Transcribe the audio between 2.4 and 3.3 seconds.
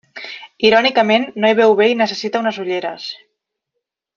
unes ulleres.